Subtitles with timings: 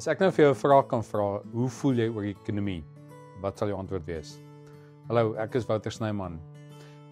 [0.00, 2.82] As ek nou vir jou 'n vraag kan vra, hoe voel jy oor die ekonomie?
[3.42, 4.40] Wat sal jou antwoord wees?
[5.08, 6.40] Hallo, ek is Wouter Snyman.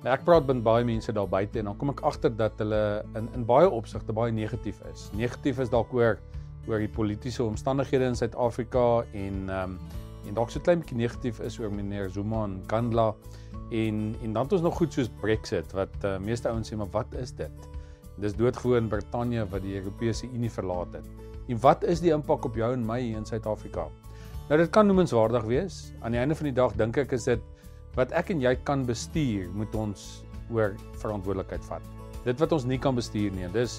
[0.02, 3.04] Nou ek praat met baie mense daar buite en dan kom ek agter dat hulle
[3.14, 5.10] in in baie opsigte baie negatief is.
[5.12, 6.16] Negatief is dalk oor
[6.66, 9.78] oor die politieke omstandighede in Suid-Afrika en ehm um,
[10.26, 13.14] en dalk so klein bietjie negatief is oor meneer Zuma en Kandla
[13.70, 16.90] en en dan het ons nog goed soos Brexit wat uh, meeste ouens sê maar
[16.96, 17.68] wat is dit?
[18.18, 21.06] Dis doodgewoon Brittanje wat die Europese Unie verlaat het.
[21.48, 23.86] En wat is die impak op jou en my hier in Suid-Afrika?
[24.48, 25.78] Nou dit kan noemenswaardig wees.
[26.00, 27.44] Aan die einde van die dag dink ek is dit
[27.96, 30.08] wat ek en jy kan bestuur, moet ons
[30.54, 31.84] oor verantwoordelikheid vat.
[32.24, 33.78] Dit wat ons nie kan bestuur nie, dis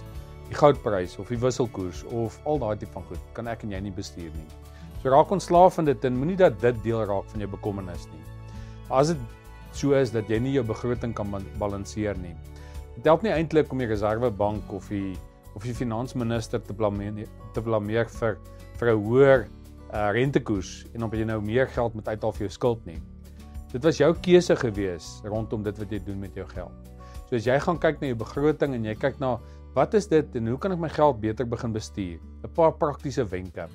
[0.49, 3.81] die goudprys of die wisselkoers of al daai tipe van goed, kan ek en jy
[3.85, 4.47] nie bestuur nie.
[4.99, 8.23] So raak ontslaaf van dit en moenie dat dit deel raak van jou bekommernis nie.
[8.89, 9.21] As dit
[9.77, 11.29] so is dat jy nie jou begroting kan
[11.61, 12.33] balanseer nie.
[12.99, 15.13] Dit help nie eintlik om die reservebank of die
[15.55, 17.21] of die finansminister te blameer
[17.55, 18.35] te blameer vir
[18.81, 22.49] vir 'n hoër uh, rentekoers en om jy nou meer geld met uithaal vir jou
[22.51, 22.97] skuld nie.
[23.71, 26.91] Dit was jou keuse gewees rondom dit wat jy doen met jou geld.
[27.29, 29.39] So as jy gaan kyk na jou begroting en jy kyk na
[29.75, 32.19] wat is dit en hoe kan ek my geld beter begin bestuur?
[32.43, 33.69] 'n Paar praktiese wenke.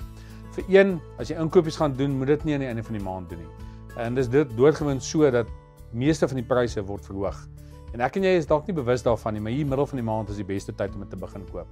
[0.53, 3.05] Vir een, as jy inkopies gaan doen, moet dit nie aan die einde van die
[3.05, 3.53] maand doen nie.
[3.97, 5.49] En dis dit doodgewoon so dat
[5.93, 7.49] meeste van die pryse word verhoog.
[7.95, 10.07] En ek en jy is dalk nie bewus daarvan nie, maar hier middel van die
[10.07, 11.69] maand is die beste tyd om dit te begin koop.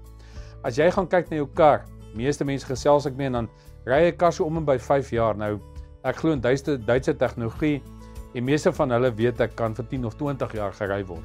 [0.63, 1.83] As jy gaan kyk na jou kar,
[2.15, 3.49] meeste mense gesels ek mee en dan
[3.91, 5.35] ry 'n kar so om en by 5 jaar.
[5.35, 5.59] Nou
[6.05, 7.83] ek glo in Duitse Duitse tegnologie
[8.35, 11.25] en meeste van hulle weet ek kan vir 10 of 20 jaar gery word.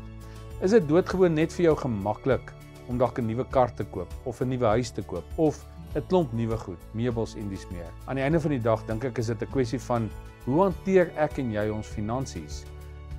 [0.62, 2.54] Is dit doodgewoon net vir jou gemaklik
[2.88, 5.64] om dalk 'n nuwe kar te koop of 'n nuwe huis te koop of
[5.96, 7.92] 'n klomp nuwe goed, meubels en dis meer.
[8.08, 10.10] Aan die einde van die dag dink ek is dit 'n kwessie van
[10.46, 12.66] hoe hanteer ek en jy ons finansies?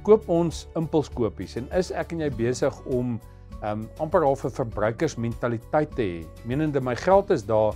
[0.09, 3.19] Koop ons impulskopies en is ek en jy besig om
[3.69, 6.27] um amper half 'n verbruikersmentaliteit te hê.
[6.47, 7.75] Menende my geld is daar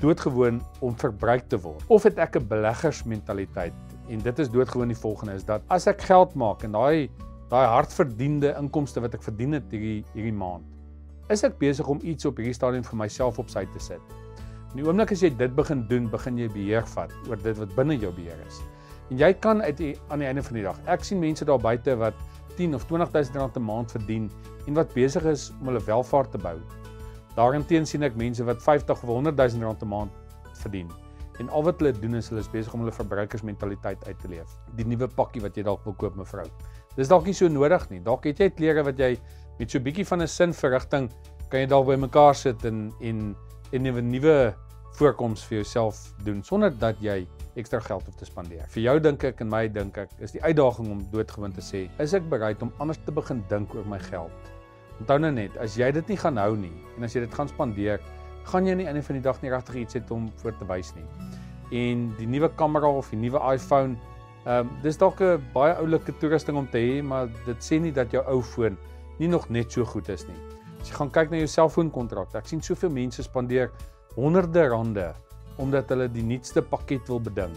[0.00, 3.74] doodgewoon om verbruik te word of het ek 'n beleggersmentaliteit
[4.08, 7.10] en dit is doodgewoon die volgende is dat as ek geld maak en daai
[7.50, 10.64] daai hardverdiende inkomste wat ek verdien het hierdie hierdie maand
[11.28, 14.00] is ek besig om iets op hierdie stadium vir myself op sy te sit.
[14.70, 17.76] In die oomblik as jy dit begin doen, begin jy beheer vat oor dit wat
[17.76, 18.60] binne jou beheer is.
[19.10, 20.78] En jy kan uit die, aan die einde van die dag.
[20.90, 22.14] Ek sien mense daar buite wat
[22.56, 24.30] 10 of 20000 rand 'n maand verdien
[24.66, 26.58] en wat besig is om hulle welvaart te bou.
[27.36, 30.12] Daarenteen sien ek mense wat 50 of 100000 rand 'n maand
[30.62, 30.90] verdien.
[31.38, 34.48] En al wat hulle doen is hulle is besig om hulle verbruikersmentaliteit uit te leef.
[34.76, 36.46] Die nuwe pakkie wat jy dalk wil koop mevrou.
[36.96, 38.00] Dis dalk nie so nodig nie.
[38.00, 39.18] Dalk het jy klere wat jy
[39.58, 41.10] met so 'n bietjie van 'n sin verrigting
[41.50, 43.36] kan jy dalk by mekaar sit en en
[43.72, 44.54] en 'n nuwe
[44.96, 47.26] voorkoms vir jouself doen sonder dat jy
[47.60, 48.66] ekstra geld hoef te spandeer.
[48.72, 51.86] Vir jou dink ek en my dink ek is die uitdaging om doodgewoon te sê,
[52.02, 54.52] is ek bereid om anders te begin dink oor my geld?
[55.00, 57.48] Onthou nou net, as jy dit nie gaan hou nie en as jy dit gaan
[57.52, 58.00] spandeer,
[58.48, 60.68] gaan jy nie aan die van die dag nie regtig iets het om voor te
[60.68, 61.06] wys nie.
[61.76, 63.96] En die nuwe kamera of die nuwe iPhone,
[64.46, 67.92] ehm um, dis dalk 'n baie oulike toerusting om te hê, maar dit sê nie
[67.92, 68.78] dat jou ou foon
[69.18, 70.38] nie nog net so goed is nie.
[70.80, 73.70] As jy gaan kyk na jou selfoonkontrak, ek sien soveel mense spandeer
[74.16, 75.12] honderde rande
[75.60, 77.52] omdat hulle die nuutste pakket wil beding.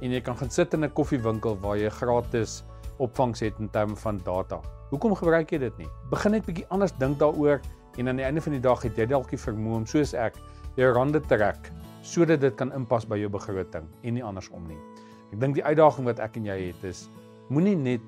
[0.00, 2.62] En jy kan gaan sit in 'n koffiewinkel waar jy gratis
[2.98, 4.60] opvangs het in terme van data.
[4.90, 5.88] Hoekom gebruik jy dit nie?
[6.10, 7.60] Begin net bietjie anders dink daaroor
[7.96, 10.36] en aan die einde van die dag het jy dalk die vermoë om soos ek
[10.76, 11.72] jou rande te trek
[12.02, 14.78] sodat dit kan inpas by jou begroting en nie andersom nie.
[15.32, 17.08] Ek dink die uitdaging wat ek en jy het is
[17.48, 18.00] moenie net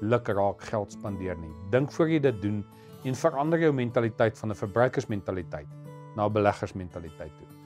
[0.00, 1.52] luk raak geld spandeer nie.
[1.70, 2.64] Dink voor jy dit doen
[3.04, 5.79] en verander jou mentaliteit van 'n verbruikersmentaliteit
[6.16, 7.59] na beleggersmentaliteit toe.